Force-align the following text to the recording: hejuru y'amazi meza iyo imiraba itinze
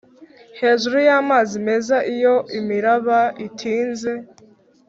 hejuru 0.59 0.97
y'amazi 1.07 1.55
meza 1.67 1.97
iyo 2.13 2.35
imiraba 2.59 3.19
itinze 3.47 4.11